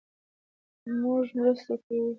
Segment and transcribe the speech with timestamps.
[1.01, 2.07] مونږ مرسته کوو